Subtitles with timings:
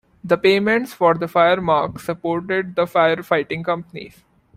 [0.23, 4.23] The payments for the fire marks supported the fire fighting companies.